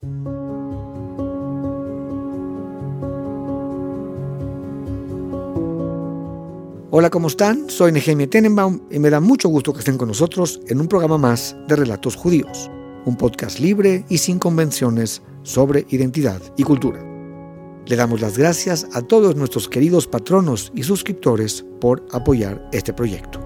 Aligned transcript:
Hola, 0.00 0.30
¿cómo 7.10 7.26
están? 7.26 7.68
Soy 7.68 7.90
Nehemia 7.90 8.30
Tenenbaum 8.30 8.82
y 8.92 9.00
me 9.00 9.10
da 9.10 9.18
mucho 9.18 9.48
gusto 9.48 9.72
que 9.72 9.80
estén 9.80 9.98
con 9.98 10.06
nosotros 10.06 10.60
en 10.68 10.80
un 10.80 10.86
programa 10.86 11.18
más 11.18 11.56
de 11.66 11.74
Relatos 11.74 12.14
Judíos, 12.14 12.70
un 13.06 13.16
podcast 13.16 13.58
libre 13.58 14.04
y 14.08 14.18
sin 14.18 14.38
convenciones 14.38 15.20
sobre 15.42 15.84
identidad 15.88 16.40
y 16.56 16.62
cultura. 16.62 17.04
Le 17.84 17.96
damos 17.96 18.20
las 18.20 18.38
gracias 18.38 18.86
a 18.92 19.02
todos 19.02 19.34
nuestros 19.34 19.68
queridos 19.68 20.06
patronos 20.06 20.70
y 20.76 20.84
suscriptores 20.84 21.66
por 21.80 22.06
apoyar 22.12 22.70
este 22.72 22.92
proyecto. 22.92 23.37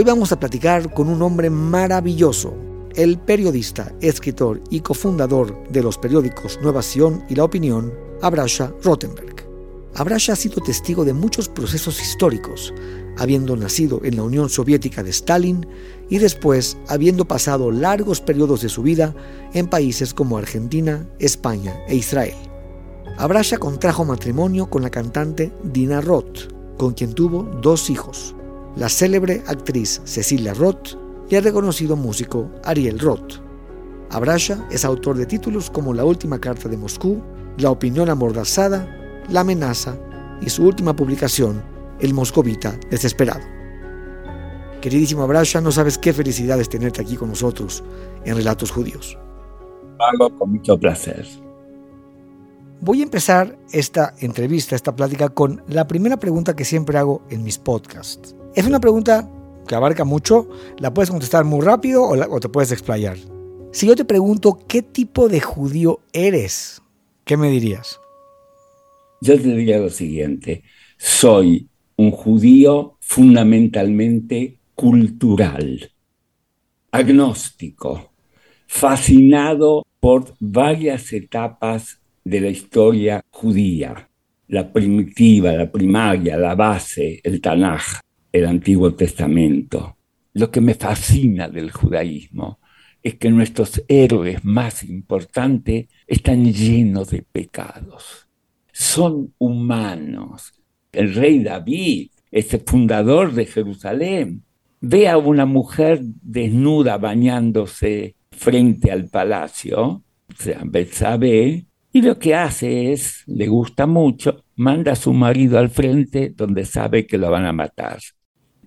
Hoy 0.00 0.04
vamos 0.04 0.32
a 0.32 0.40
platicar 0.40 0.94
con 0.94 1.10
un 1.10 1.20
hombre 1.20 1.50
maravilloso, 1.50 2.54
el 2.94 3.18
periodista, 3.18 3.94
escritor 4.00 4.62
y 4.70 4.80
cofundador 4.80 5.62
de 5.68 5.82
los 5.82 5.98
periódicos 5.98 6.58
Nueva 6.62 6.80
Sion 6.80 7.22
y 7.28 7.34
La 7.34 7.44
Opinión, 7.44 7.92
Abrasha 8.22 8.72
Rottenberg. 8.82 9.46
Abrasha 9.94 10.32
ha 10.32 10.36
sido 10.36 10.62
testigo 10.62 11.04
de 11.04 11.12
muchos 11.12 11.50
procesos 11.50 12.00
históricos, 12.00 12.72
habiendo 13.18 13.54
nacido 13.56 14.00
en 14.02 14.16
la 14.16 14.22
Unión 14.22 14.48
Soviética 14.48 15.02
de 15.02 15.10
Stalin 15.10 15.66
y 16.08 16.16
después 16.16 16.78
habiendo 16.88 17.28
pasado 17.28 17.70
largos 17.70 18.22
periodos 18.22 18.62
de 18.62 18.70
su 18.70 18.82
vida 18.82 19.14
en 19.52 19.68
países 19.68 20.14
como 20.14 20.38
Argentina, 20.38 21.06
España 21.18 21.78
e 21.88 21.96
Israel. 21.96 22.36
Abrasha 23.18 23.58
contrajo 23.58 24.06
matrimonio 24.06 24.70
con 24.70 24.80
la 24.80 24.88
cantante 24.88 25.52
Dina 25.62 26.00
Roth, 26.00 26.50
con 26.78 26.94
quien 26.94 27.12
tuvo 27.12 27.42
dos 27.60 27.90
hijos, 27.90 28.34
la 28.76 28.88
célebre 28.88 29.42
actriz 29.46 30.00
Cecilia 30.04 30.54
Roth 30.54 30.96
y 31.28 31.36
el 31.36 31.44
reconocido 31.44 31.96
músico 31.96 32.50
Ariel 32.64 32.98
Roth. 32.98 33.40
Abrasha 34.10 34.66
es 34.70 34.84
autor 34.84 35.16
de 35.16 35.26
títulos 35.26 35.70
como 35.70 35.94
La 35.94 36.04
última 36.04 36.40
carta 36.40 36.68
de 36.68 36.76
Moscú, 36.76 37.22
la 37.58 37.70
opinión 37.70 38.10
amordazada, 38.10 38.88
la 39.28 39.40
amenaza 39.40 39.96
y 40.40 40.50
su 40.50 40.64
última 40.64 40.94
publicación, 40.96 41.62
El 42.00 42.14
moscovita 42.14 42.78
desesperado. 42.90 43.44
Queridísimo 44.80 45.22
Abrasha, 45.22 45.60
no 45.60 45.70
sabes 45.70 45.98
qué 45.98 46.12
felicidad 46.12 46.58
es 46.58 46.68
tenerte 46.68 47.02
aquí 47.02 47.16
con 47.16 47.28
nosotros 47.28 47.84
en 48.24 48.36
Relatos 48.36 48.70
Judíos. 48.70 49.18
Hago 49.98 50.36
con 50.38 50.52
mucho 50.52 50.78
placer. 50.78 51.26
Voy 52.80 53.00
a 53.00 53.04
empezar 53.04 53.58
esta 53.72 54.14
entrevista, 54.20 54.74
esta 54.74 54.96
plática, 54.96 55.28
con 55.28 55.62
la 55.68 55.86
primera 55.86 56.16
pregunta 56.16 56.56
que 56.56 56.64
siempre 56.64 56.96
hago 56.96 57.22
en 57.28 57.44
mis 57.44 57.58
podcasts. 57.58 58.34
Es 58.56 58.66
una 58.66 58.80
pregunta 58.80 59.30
que 59.68 59.76
abarca 59.76 60.04
mucho, 60.04 60.48
la 60.78 60.92
puedes 60.92 61.10
contestar 61.10 61.44
muy 61.44 61.64
rápido 61.64 62.02
o, 62.02 62.40
te 62.40 62.48
puedes 62.48 62.72
explayar. 62.72 63.16
Si 63.70 63.86
yo 63.86 63.94
te 63.94 64.04
pregunto 64.04 64.58
qué 64.66 64.82
tipo 64.82 65.28
de 65.28 65.40
judío 65.40 66.00
eres, 66.12 66.82
¿qué 67.24 67.36
me 67.36 67.48
dirías? 67.48 68.00
Yo 69.20 69.40
te 69.40 69.54
diría 69.54 69.78
lo 69.78 69.88
siguiente, 69.88 70.64
soy 70.96 71.68
un 71.94 72.10
judío 72.10 72.96
fundamentalmente 72.98 74.58
cultural, 74.74 75.92
agnóstico, 76.90 78.10
fascinado 78.66 79.86
por 80.00 80.34
varias 80.40 81.12
etapas 81.12 82.00
de 82.24 82.40
la 82.40 82.48
historia 82.48 83.22
judía, 83.30 84.08
la 84.48 84.72
primitiva, 84.72 85.52
la 85.52 85.70
primaria, 85.70 86.36
la 86.36 86.56
base, 86.56 87.20
el 87.22 87.40
Tanaj, 87.40 88.00
el 88.32 88.46
Antiguo 88.46 88.94
Testamento. 88.94 89.96
Lo 90.34 90.50
que 90.50 90.60
me 90.60 90.74
fascina 90.74 91.48
del 91.48 91.70
judaísmo 91.70 92.60
es 93.02 93.14
que 93.14 93.30
nuestros 93.30 93.82
héroes 93.88 94.44
más 94.44 94.82
importantes 94.84 95.86
están 96.06 96.52
llenos 96.52 97.10
de 97.10 97.22
pecados. 97.22 98.28
Son 98.72 99.34
humanos. 99.38 100.52
El 100.92 101.14
rey 101.14 101.42
David, 101.42 102.10
ese 102.30 102.58
fundador 102.58 103.32
de 103.32 103.46
Jerusalén, 103.46 104.44
ve 104.80 105.08
a 105.08 105.18
una 105.18 105.46
mujer 105.46 106.00
desnuda 106.02 106.98
bañándose 106.98 108.16
frente 108.30 108.90
al 108.90 109.08
palacio, 109.08 109.82
o 109.82 110.02
sea, 110.36 110.62
y 111.92 112.02
lo 112.02 112.18
que 112.18 112.34
hace 112.34 112.92
es, 112.92 113.24
le 113.26 113.48
gusta 113.48 113.86
mucho, 113.86 114.44
manda 114.56 114.92
a 114.92 114.96
su 114.96 115.12
marido 115.12 115.58
al 115.58 115.70
frente 115.70 116.32
donde 116.34 116.64
sabe 116.64 117.06
que 117.06 117.18
lo 117.18 117.30
van 117.30 117.46
a 117.46 117.52
matar. 117.52 117.98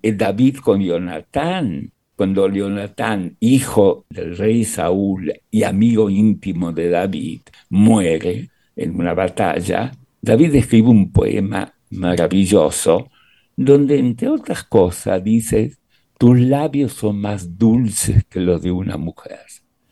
Es 0.04 0.18
David 0.18 0.58
con 0.58 0.82
Jonatán, 0.82 1.92
cuando 2.16 2.48
Jonatán, 2.48 3.38
hijo 3.40 4.06
del 4.10 4.38
rey 4.38 4.66
Saúl 4.66 5.34
y 5.50 5.64
amigo 5.64 6.10
íntimo 6.10 6.72
de 6.72 6.90
David, 6.90 7.42
muere 7.70 8.52
en 8.76 8.96
una 9.00 9.14
batalla, 9.14 9.92
David 10.22 10.56
escribe 10.56 10.90
un 10.90 11.12
poema 11.12 11.74
maravilloso 11.90 13.10
donde, 13.56 13.98
entre 13.98 14.30
otras 14.30 14.64
cosas, 14.64 15.24
dice, 15.24 15.74
tus 16.18 16.40
labios 16.40 16.94
son 16.94 17.20
más 17.20 17.58
dulces 17.58 18.24
que 18.30 18.40
los 18.40 18.62
de 18.62 18.72
una 18.72 18.98
mujer. 18.98 19.40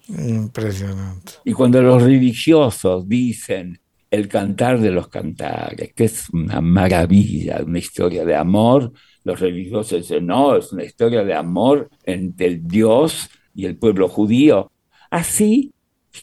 Impresionante. 0.07 1.33
Y 1.45 1.53
cuando 1.53 1.81
los 1.81 2.03
religiosos 2.03 3.07
dicen 3.07 3.80
el 4.11 4.27
cantar 4.27 4.79
de 4.79 4.91
los 4.91 5.07
cantares, 5.07 5.93
que 5.93 6.03
es 6.03 6.29
una 6.31 6.59
maravilla, 6.59 7.61
una 7.65 7.79
historia 7.79 8.25
de 8.25 8.35
amor, 8.35 8.91
los 9.23 9.39
religiosos 9.39 10.01
dicen, 10.01 10.25
no, 10.25 10.57
es 10.57 10.71
una 10.73 10.83
historia 10.83 11.23
de 11.23 11.33
amor 11.33 11.89
entre 12.03 12.47
el 12.47 12.67
Dios 12.67 13.29
y 13.55 13.65
el 13.65 13.77
pueblo 13.77 14.09
judío. 14.09 14.71
Así, 15.09 15.71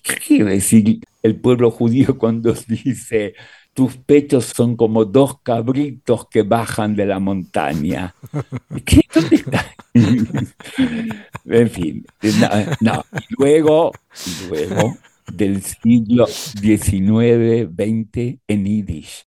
¿qué 0.02 0.16
quiere 0.16 0.50
decir 0.50 1.00
el 1.22 1.40
pueblo 1.40 1.70
judío 1.70 2.18
cuando 2.18 2.52
dice, 2.68 3.34
tus 3.72 3.96
pechos 3.96 4.46
son 4.46 4.76
como 4.76 5.04
dos 5.04 5.40
cabritos 5.42 6.28
que 6.28 6.42
bajan 6.42 6.94
de 6.94 7.06
la 7.06 7.20
montaña? 7.20 8.14
¿Qué, 8.84 9.00
¿Dónde 9.14 9.36
está? 9.36 9.64
en 11.44 11.70
fin, 11.70 12.04
no, 12.80 13.04
Y 13.12 13.34
luego, 13.38 13.92
y 14.26 14.48
luego 14.48 14.96
del 15.32 15.62
siglo 15.62 16.26
XIX, 16.26 17.68
XX 17.68 18.38
en 18.48 18.64
Yiddish. 18.64 19.24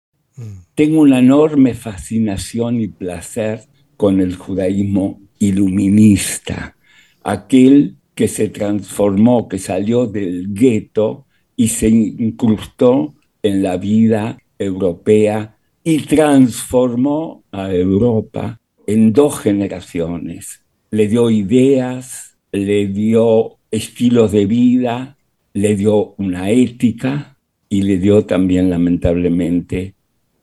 Tengo 0.75 1.01
una 1.01 1.19
enorme 1.19 1.75
fascinación 1.75 2.81
y 2.81 2.89
placer 2.89 3.63
con 3.97 4.21
el 4.21 4.37
judaísmo 4.37 5.21
iluminista, 5.39 6.77
aquel 7.25 7.97
que 8.15 8.29
se 8.29 8.49
transformó, 8.49 9.49
que 9.49 9.59
salió 9.59 10.07
del 10.07 10.53
gueto 10.55 11.27
y 11.57 11.69
se 11.69 11.89
incrustó 11.89 13.15
en 13.43 13.63
la 13.63 13.77
vida 13.77 14.39
europea 14.59 15.57
y 15.83 15.99
transformó 16.01 17.45
a 17.51 17.73
Europa 17.73 18.61
en 18.87 19.13
dos 19.13 19.41
generaciones. 19.41 20.63
Le 20.91 21.09
dio 21.09 21.31
ideas, 21.31 22.39
le 22.53 22.87
dio 22.87 23.59
estilos 23.71 24.33
de 24.33 24.47
vida, 24.47 25.18
le 25.59 25.75
dio 25.75 26.15
una 26.19 26.51
ética 26.51 27.37
y 27.69 27.83
le 27.83 27.99
dio 27.99 28.25
también, 28.25 28.71
lamentablemente, 28.71 29.95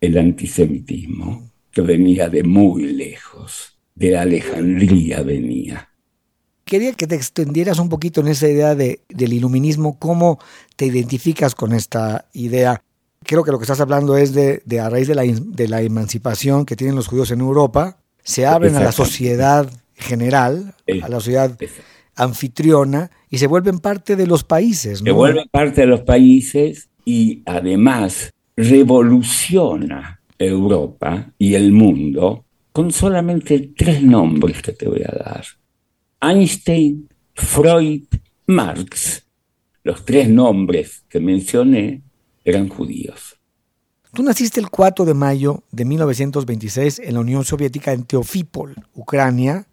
el 0.01 0.17
antisemitismo, 0.17 1.51
que 1.71 1.81
venía 1.81 2.29
de 2.29 2.43
muy 2.43 2.83
lejos, 2.93 3.77
de 3.95 4.17
Alejandría 4.17 5.21
venía. 5.23 5.89
Quería 6.65 6.93
que 6.93 7.07
te 7.07 7.15
extendieras 7.15 7.79
un 7.79 7.89
poquito 7.89 8.21
en 8.21 8.27
esa 8.27 8.47
idea 8.47 8.75
de, 8.75 9.01
del 9.09 9.33
iluminismo, 9.33 9.97
cómo 9.99 10.39
te 10.75 10.85
identificas 10.85 11.55
con 11.55 11.73
esta 11.73 12.25
idea. 12.33 12.81
Creo 13.23 13.43
que 13.43 13.51
lo 13.51 13.57
que 13.57 13.63
estás 13.63 13.79
hablando 13.79 14.17
es 14.17 14.33
de, 14.33 14.61
de 14.65 14.79
a 14.79 14.89
raíz 14.89 15.07
de 15.07 15.15
la, 15.15 15.23
de 15.23 15.67
la, 15.67 15.81
emancipación 15.81 16.65
que 16.65 16.75
tienen 16.75 16.95
los 16.95 17.07
judíos 17.07 17.31
en 17.31 17.39
Europa, 17.39 17.97
se 18.23 18.45
abren 18.45 18.75
a 18.75 18.79
la 18.79 18.91
sociedad 18.91 19.69
general, 19.93 20.75
a 21.01 21.07
la 21.07 21.19
sociedad 21.19 21.57
anfitriona, 22.15 23.11
y 23.29 23.37
se 23.37 23.47
vuelven 23.47 23.79
parte 23.79 24.15
de 24.15 24.27
los 24.27 24.43
países. 24.43 25.01
¿no? 25.01 25.05
Se 25.05 25.11
vuelven 25.11 25.47
parte 25.51 25.81
de 25.81 25.87
los 25.87 26.01
países 26.01 26.89
y 27.03 27.43
además 27.45 28.31
revoluciona 28.55 30.21
Europa 30.37 31.33
y 31.37 31.55
el 31.55 31.71
mundo 31.71 32.45
con 32.71 32.91
solamente 32.91 33.73
tres 33.77 34.01
nombres 34.03 34.61
que 34.61 34.73
te 34.73 34.87
voy 34.87 35.01
a 35.01 35.15
dar. 35.17 35.45
Einstein, 36.21 37.07
Freud, 37.33 38.03
Marx. 38.47 39.25
Los 39.83 40.03
tres 40.03 40.27
nombres 40.27 41.03
que 41.07 41.19
mencioné 41.19 42.01
eran 42.43 42.67
judíos. 42.67 43.37
Tú 44.13 44.23
naciste 44.23 44.59
el 44.59 44.69
4 44.69 45.05
de 45.05 45.13
mayo 45.13 45.63
de 45.71 45.85
1926 45.85 46.99
en 46.99 47.13
la 47.13 47.19
Unión 47.19 47.43
Soviética 47.43 47.91
en 47.91 48.05
Teofípol, 48.05 48.75
Ucrania, 48.93 49.67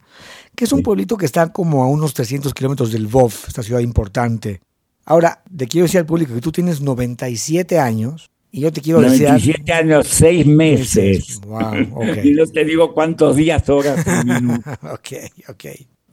que 0.55 0.65
es 0.65 0.73
un 0.73 0.83
pueblito 0.83 1.17
que 1.17 1.27
está 1.27 1.53
como 1.53 1.83
a 1.83 1.89
unos 1.89 2.15
300 2.15 2.53
kilómetros 2.55 2.93
del 2.93 3.05
Lvov, 3.05 3.33
esta 3.47 3.63
ciudad 3.63 3.81
importante. 3.81 4.61
Ahora, 5.05 5.43
te 5.55 5.67
quiero 5.67 5.85
decir 5.85 6.01
al 6.01 6.07
público 6.07 6.35
que 6.35 6.41
tú 6.41 6.53
tienes 6.53 6.81
97 6.81 7.79
años 7.79 8.31
y 8.51 8.61
yo 8.61 8.73
te 8.73 8.81
quiero 8.81 9.01
97 9.01 9.73
años, 9.73 10.07
6 10.09 10.47
meses. 10.47 11.41
Wow, 11.47 12.03
okay. 12.03 12.29
y 12.31 12.35
no 12.35 12.47
te 12.47 12.65
digo 12.65 12.93
cuántos 12.93 13.37
días, 13.37 13.69
horas, 13.69 14.05
ok, 14.83 15.09
ok. 15.49 15.65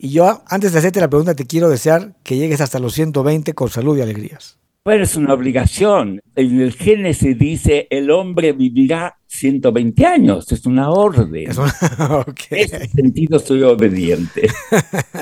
Y 0.01 0.11
yo, 0.11 0.41
antes 0.47 0.71
de 0.71 0.79
hacerte 0.79 1.01
la 1.01 1.09
pregunta, 1.09 1.35
te 1.35 1.45
quiero 1.45 1.69
desear 1.69 2.15
que 2.23 2.37
llegues 2.37 2.61
hasta 2.61 2.79
los 2.79 2.93
120 2.93 3.53
con 3.53 3.69
salud 3.69 3.97
y 3.97 4.01
alegrías. 4.01 4.57
Bueno, 4.85 5.03
es 5.03 5.17
una 5.17 5.33
obligación. 5.33 6.21
En 6.35 6.61
el 6.61 6.71
Génesis 6.73 7.37
dice, 7.37 7.87
el 7.91 8.09
hombre 8.09 8.53
vivirá 8.53 9.18
120 9.29 10.05
años. 10.05 10.51
Es 10.51 10.65
una 10.65 10.89
orden. 10.89 11.33
En 12.49 12.59
ese 12.59 12.87
sentido 12.89 13.39
soy 13.39 13.63
obediente. 13.63 14.49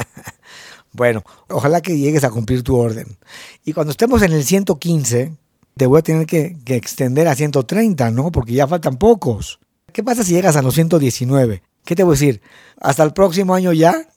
bueno, 0.94 1.24
ojalá 1.50 1.82
que 1.82 1.98
llegues 1.98 2.24
a 2.24 2.32
cumplir 2.32 2.64
tu 2.64 2.76
orden. 2.76 3.18
Y 3.66 3.74
cuando 3.74 3.92
estemos 3.92 4.22
en 4.22 4.32
el 4.32 4.44
115, 4.44 5.34
te 5.76 5.86
voy 5.86 6.00
a 6.00 6.04
tener 6.04 6.26
que, 6.26 6.58
que 6.64 6.76
extender 6.76 7.28
a 7.28 7.36
130, 7.36 8.10
¿no? 8.12 8.32
Porque 8.32 8.54
ya 8.54 8.68
faltan 8.68 8.98
pocos. 8.98 9.60
¿Qué 9.92 10.04
pasa 10.04 10.24
si 10.24 10.34
llegas 10.34 10.56
a 10.56 10.62
los 10.62 10.74
119? 10.74 11.62
¿Qué 11.86 11.96
te 11.96 12.04
voy 12.04 12.12
a 12.12 12.20
decir? 12.20 12.42
¿Hasta 12.80 13.04
el 13.04 13.14
próximo 13.14 13.54
año 13.54 13.74
ya? 13.74 14.08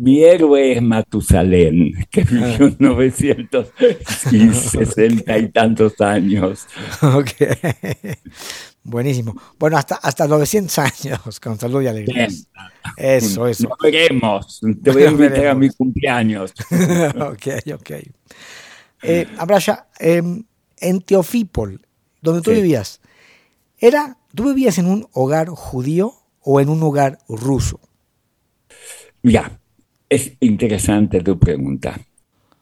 Mi 0.00 0.24
héroe 0.24 0.72
es 0.72 0.80
Matusalén, 0.80 1.92
que 2.10 2.24
vivió 2.30 2.74
960 2.78 5.38
y 5.38 5.48
tantos 5.50 6.00
años. 6.00 6.66
Ok. 7.02 7.32
Buenísimo. 8.82 9.36
Bueno, 9.58 9.76
hasta, 9.76 9.96
hasta 9.96 10.26
900 10.26 10.78
años, 10.78 11.38
con 11.38 11.58
salud 11.58 11.82
y 11.82 11.88
alegría. 11.88 12.28
Eso, 12.96 13.46
eso. 13.46 13.68
Nos 13.68 13.76
veremos. 13.78 14.62
Te 14.82 14.90
voy 14.90 15.02
a 15.02 15.10
invitar 15.10 15.48
a 15.48 15.54
mi 15.54 15.68
cumpleaños. 15.68 16.54
ok, 17.20 17.46
ok. 17.74 17.90
Eh, 19.02 19.28
Abrasha, 19.36 19.88
em, 19.98 20.46
en 20.78 21.02
Teofípol, 21.02 21.86
donde 22.22 22.40
tú 22.40 22.52
vivías, 22.52 23.02
era, 23.76 24.16
¿tú 24.34 24.44
vivías 24.44 24.78
en 24.78 24.86
un 24.86 25.06
hogar 25.12 25.50
judío 25.50 26.14
o 26.40 26.58
en 26.58 26.70
un 26.70 26.82
hogar 26.82 27.18
ruso? 27.28 27.80
Ya, 29.22 29.60
es 30.10 30.36
interesante 30.40 31.20
tu 31.20 31.38
pregunta. 31.38 31.98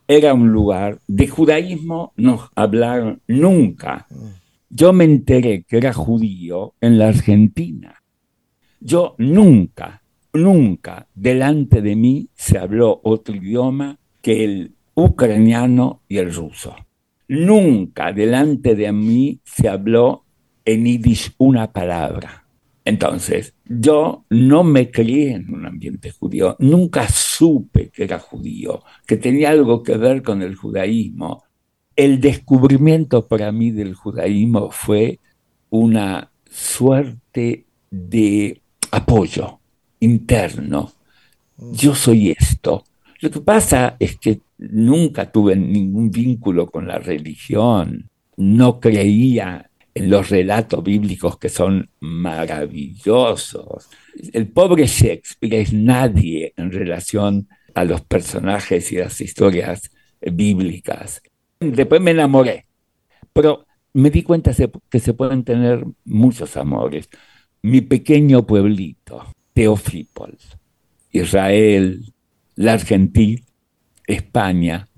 Era 0.06 0.34
un 0.34 0.52
lugar, 0.52 1.00
de 1.08 1.26
judaísmo 1.26 2.12
no 2.16 2.50
hablaron 2.54 3.20
nunca. 3.26 4.06
Yo 4.70 4.92
me 4.92 5.04
enteré 5.04 5.64
que 5.64 5.78
era 5.78 5.92
judío 5.92 6.74
en 6.80 6.98
la 6.98 7.08
Argentina. 7.08 8.02
Yo 8.80 9.14
nunca, 9.18 10.02
nunca 10.34 11.08
delante 11.14 11.80
de 11.80 11.96
mí 11.96 12.28
se 12.34 12.58
habló 12.58 13.00
otro 13.02 13.34
idioma 13.34 13.98
que 14.20 14.44
el 14.44 14.74
ucraniano 14.94 16.02
y 16.06 16.18
el 16.18 16.32
ruso. 16.32 16.76
Nunca 17.28 18.12
delante 18.12 18.74
de 18.74 18.92
mí 18.92 19.40
se 19.42 19.68
habló 19.68 20.24
en 20.64 20.84
yiddish 20.84 21.34
una 21.38 21.72
palabra. 21.72 22.47
Entonces, 22.88 23.52
yo 23.66 24.24
no 24.30 24.64
me 24.64 24.90
crié 24.90 25.32
en 25.32 25.52
un 25.52 25.66
ambiente 25.66 26.10
judío, 26.10 26.56
nunca 26.58 27.06
supe 27.06 27.90
que 27.90 28.04
era 28.04 28.18
judío, 28.18 28.82
que 29.06 29.18
tenía 29.18 29.50
algo 29.50 29.82
que 29.82 29.98
ver 29.98 30.22
con 30.22 30.40
el 30.40 30.54
judaísmo. 30.54 31.44
El 31.94 32.18
descubrimiento 32.18 33.28
para 33.28 33.52
mí 33.52 33.72
del 33.72 33.92
judaísmo 33.92 34.70
fue 34.70 35.20
una 35.68 36.30
suerte 36.48 37.66
de 37.90 38.62
apoyo 38.90 39.58
interno. 40.00 40.90
Yo 41.58 41.94
soy 41.94 42.30
esto. 42.30 42.84
Lo 43.20 43.30
que 43.30 43.40
pasa 43.40 43.96
es 43.98 44.16
que 44.16 44.40
nunca 44.56 45.30
tuve 45.30 45.56
ningún 45.56 46.10
vínculo 46.10 46.70
con 46.70 46.88
la 46.88 46.98
religión, 46.98 48.08
no 48.38 48.80
creía 48.80 49.67
los 50.00 50.28
relatos 50.28 50.82
bíblicos 50.82 51.38
que 51.38 51.48
son 51.48 51.90
maravillosos. 52.00 53.88
El 54.32 54.48
pobre 54.48 54.86
Shakespeare 54.86 55.54
es 55.54 55.72
nadie 55.72 56.52
en 56.56 56.72
relación 56.72 57.48
a 57.74 57.84
los 57.84 58.02
personajes 58.02 58.92
y 58.92 58.96
las 58.96 59.20
historias 59.20 59.90
bíblicas. 60.20 61.22
Después 61.60 62.00
me 62.00 62.12
enamoré, 62.12 62.66
pero 63.32 63.66
me 63.94 64.10
di 64.10 64.22
cuenta 64.22 64.52
que 64.90 65.00
se 65.00 65.14
pueden 65.14 65.44
tener 65.44 65.84
muchos 66.04 66.56
amores. 66.56 67.08
Mi 67.62 67.80
pequeño 67.80 68.46
pueblito, 68.46 69.24
Teofípol, 69.52 70.36
Israel, 71.10 72.12
la 72.54 72.74
Argentina, 72.74 73.42
España, 74.06 74.88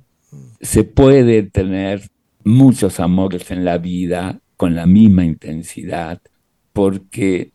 se 0.61 0.85
puede 0.85 1.45
tener 1.45 2.09
muchos 2.45 3.01
amores 3.01 3.51
en 3.51 3.65
la 3.65 3.79
vida 3.79 4.41
con 4.61 4.75
la 4.75 4.85
misma 4.85 5.25
intensidad 5.25 6.21
porque 6.75 7.55